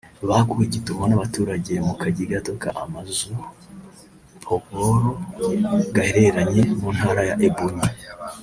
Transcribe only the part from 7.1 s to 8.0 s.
ya Ebonyi